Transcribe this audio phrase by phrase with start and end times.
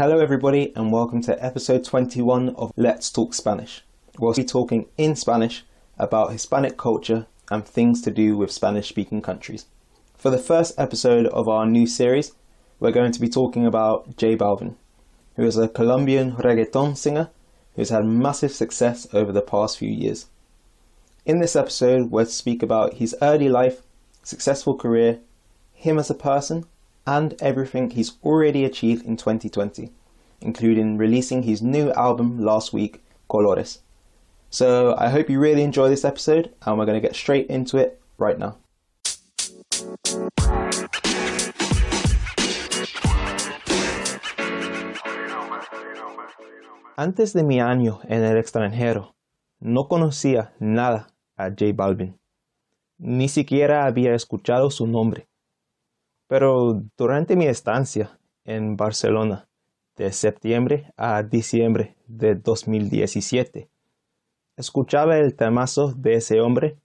[0.00, 3.82] Hello, everybody, and welcome to episode 21 of Let's Talk Spanish.
[4.18, 5.62] We'll be talking in Spanish
[5.98, 9.66] about Hispanic culture and things to do with Spanish speaking countries.
[10.16, 12.32] For the first episode of our new series,
[12.78, 14.76] we're going to be talking about J Balvin,
[15.36, 17.28] who is a Colombian reggaeton singer
[17.76, 20.28] who's had massive success over the past few years.
[21.26, 23.82] In this episode, we'll speak about his early life,
[24.22, 25.18] successful career,
[25.74, 26.64] him as a person,
[27.10, 29.90] and everything he's already achieved in 2020,
[30.40, 33.80] including releasing his new album last week, Colores.
[34.48, 37.78] So I hope you really enjoy this episode, and we're going to get straight into
[37.78, 38.58] it right now.
[46.96, 49.14] Antes de mi año en el extranjero,
[49.58, 52.14] no conocía nada a J Balvin.
[53.00, 55.29] Ni siquiera había escuchado su nombre.
[56.30, 59.48] Pero durante mi estancia en Barcelona,
[59.96, 63.68] de septiembre a diciembre de 2017,
[64.56, 66.78] escuchaba el temazo de ese hombre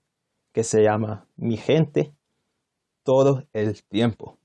[0.52, 2.12] que se llama Mi gente
[3.04, 4.36] todo el tiempo.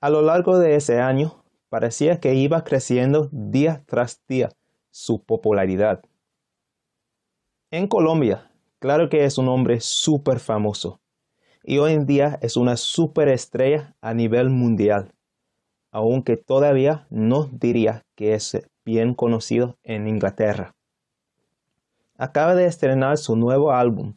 [0.00, 4.48] A lo largo de ese año, parecía que iba creciendo día tras día
[4.90, 6.02] su popularidad.
[7.70, 11.00] En Colombia, claro que es un hombre súper famoso,
[11.62, 15.12] y hoy en día es una superestrella a nivel mundial,
[15.90, 20.74] aunque todavía no diría que es bien conocido en Inglaterra.
[22.16, 24.14] Acaba de estrenar su nuevo álbum,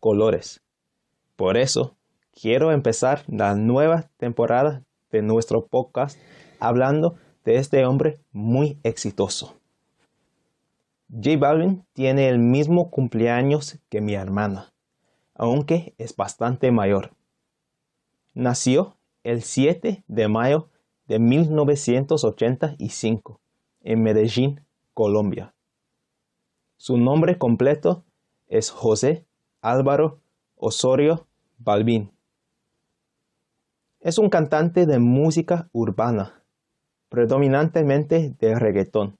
[0.00, 0.62] Colores.
[1.36, 1.96] Por eso,
[2.32, 6.18] quiero empezar la nueva temporada de nuestro podcast
[6.60, 9.56] hablando de este hombre muy exitoso.
[11.10, 14.73] J Balvin tiene el mismo cumpleaños que mi hermana
[15.34, 17.14] aunque es bastante mayor.
[18.32, 20.70] Nació el 7 de mayo
[21.06, 23.40] de 1985
[23.82, 25.54] en Medellín, Colombia.
[26.76, 28.04] Su nombre completo
[28.46, 29.26] es José
[29.60, 30.20] Álvaro
[30.56, 31.26] Osorio
[31.58, 32.12] Balbín.
[34.00, 36.42] Es un cantante de música urbana,
[37.08, 39.16] predominantemente de reggaetón.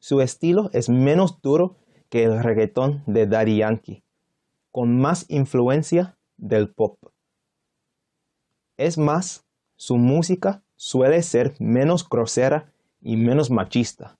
[0.00, 1.76] Su estilo es menos duro
[2.08, 4.02] que el reggaetón de Daddy Yankee
[4.70, 6.98] con más influencia del pop.
[8.76, 9.44] Es más,
[9.76, 14.16] su música suele ser menos grosera y menos machista.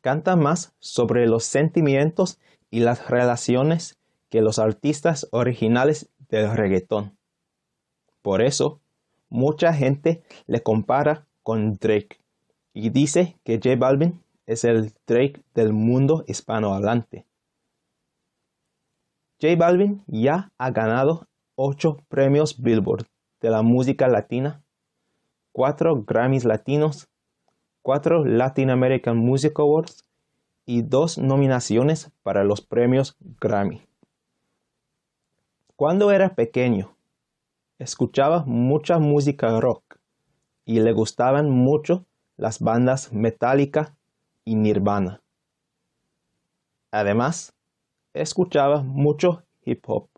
[0.00, 2.38] Canta más sobre los sentimientos
[2.70, 3.98] y las relaciones
[4.28, 7.16] que los artistas originales del reggaetón.
[8.22, 8.80] Por eso,
[9.28, 12.20] mucha gente le compara con Drake
[12.72, 17.27] y dice que J Balvin es el Drake del mundo hispanohablante.
[19.40, 23.06] J Balvin ya ha ganado 8 premios Billboard
[23.40, 24.64] de la música latina,
[25.52, 27.08] 4 Grammys latinos,
[27.82, 30.02] 4 Latin American Music Awards
[30.66, 33.86] y 2 nominaciones para los premios Grammy.
[35.76, 36.96] Cuando era pequeño,
[37.78, 40.00] escuchaba mucha música rock
[40.64, 42.04] y le gustaban mucho
[42.36, 43.96] las bandas Metallica
[44.44, 45.22] y Nirvana.
[46.90, 47.54] Además,
[48.20, 50.08] escuchaba mucho hip hop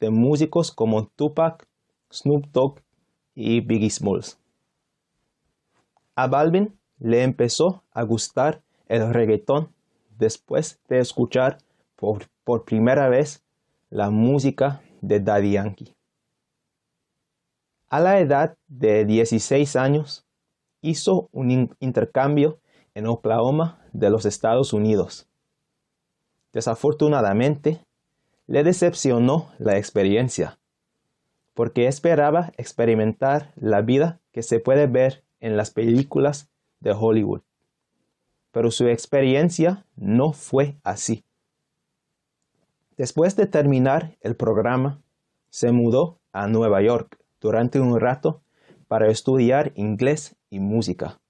[0.00, 1.66] de músicos como Tupac,
[2.10, 2.80] Snoop Dogg
[3.34, 4.38] y Biggie Smalls.
[6.14, 9.68] A Balvin le empezó a gustar el reggaetón
[10.18, 11.58] después de escuchar
[11.96, 13.44] por, por primera vez
[13.90, 15.94] la música de Daddy Yankee.
[17.88, 20.26] A la edad de 16 años,
[20.80, 22.60] hizo un intercambio
[22.94, 25.28] en Oklahoma de los Estados Unidos
[26.56, 27.84] Desafortunadamente,
[28.46, 30.58] le decepcionó la experiencia,
[31.52, 36.48] porque esperaba experimentar la vida que se puede ver en las películas
[36.80, 37.42] de Hollywood.
[38.52, 41.26] Pero su experiencia no fue así.
[42.96, 45.02] Después de terminar el programa,
[45.50, 48.40] se mudó a Nueva York durante un rato
[48.88, 51.20] para estudiar inglés y música.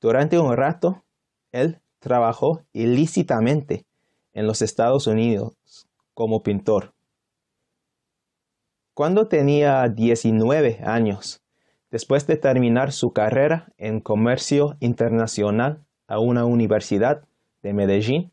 [0.00, 1.02] Durante un rato,
[1.50, 3.84] él trabajó ilícitamente
[4.36, 5.56] en los Estados Unidos
[6.12, 6.92] como pintor.
[8.92, 11.42] Cuando tenía 19 años,
[11.90, 17.26] después de terminar su carrera en comercio internacional a una universidad
[17.62, 18.30] de Medellín,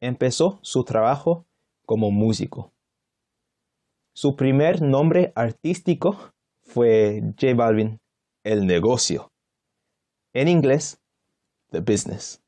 [0.00, 1.46] empezó su trabajo
[1.86, 2.72] como músico.
[4.12, 6.32] Su primer nombre artístico
[6.62, 8.00] fue J Balvin,
[8.42, 9.30] el negocio.
[10.32, 11.00] En inglés,
[11.70, 12.42] The Business.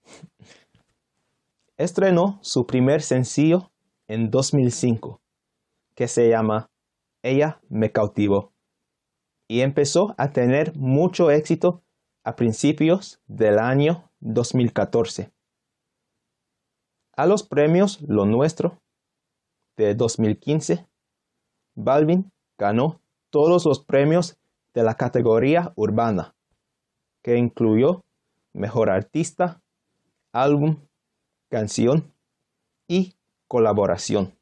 [1.83, 3.73] Estrenó su primer sencillo
[4.07, 5.21] en 2005,
[5.95, 6.71] que se llama
[7.23, 8.53] Ella me cautivó.
[9.49, 11.83] y empezó a tener mucho éxito
[12.25, 15.31] a principios del año 2014.
[17.15, 18.81] A los premios Lo Nuestro
[19.77, 20.87] de 2015,
[21.75, 24.39] Balvin ganó todos los premios
[24.73, 26.35] de la categoría urbana,
[27.23, 28.05] que incluyó
[28.55, 29.61] Mejor Artista,
[30.33, 30.79] Álbum,
[31.53, 32.11] Canción
[32.89, 33.13] y
[33.47, 34.33] Colaboración.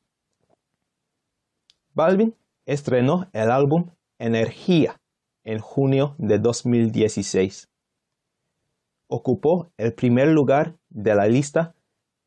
[1.92, 2.36] Balvin
[2.66, 3.90] estrenó el álbum
[4.20, 5.00] Energía
[5.42, 7.68] en junio de 2016.
[9.08, 11.74] Ocupó el primer lugar de la lista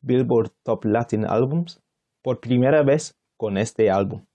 [0.02, 1.80] Billboard Top Latin Albums
[2.20, 4.26] por primera vez con este álbum.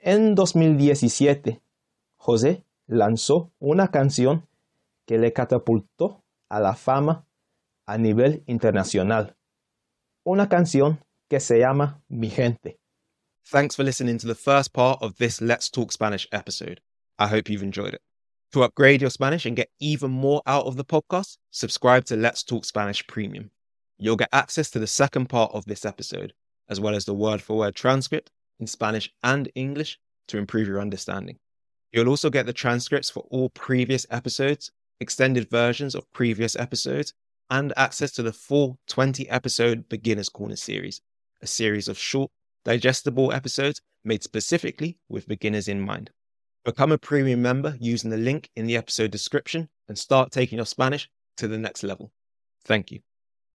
[0.00, 1.60] En 2017,
[2.16, 4.48] José lanzó una canción
[5.06, 7.27] que le catapultó a la fama
[7.88, 9.34] a nivel internacional.
[10.24, 10.98] Una canción
[11.28, 12.78] que se llama Mi Gente.
[13.46, 16.82] Thanks for listening to the first part of this Let's Talk Spanish episode.
[17.18, 18.02] I hope you've enjoyed it.
[18.52, 22.42] To upgrade your Spanish and get even more out of the podcast, subscribe to Let's
[22.42, 23.50] Talk Spanish Premium.
[23.98, 26.34] You'll get access to the second part of this episode,
[26.68, 28.30] as well as the word for word transcript
[28.60, 29.98] in Spanish and English
[30.28, 31.38] to improve your understanding.
[31.90, 37.14] You'll also get the transcripts for all previous episodes, extended versions of previous episodes,
[37.50, 41.00] and access to the full 20 episode Beginner's Corner series,
[41.42, 42.30] a series of short,
[42.64, 46.10] digestible episodes made specifically with beginners in mind.
[46.64, 50.66] Become a premium member using the link in the episode description and start taking your
[50.66, 52.12] Spanish to the next level.
[52.64, 53.00] Thank you.